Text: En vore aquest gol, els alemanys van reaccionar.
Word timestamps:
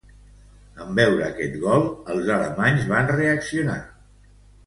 En 0.85 0.95
vore 0.99 1.25
aquest 1.25 1.57
gol, 1.65 1.85
els 2.15 2.31
alemanys 2.37 2.87
van 2.93 3.13
reaccionar. 3.13 3.79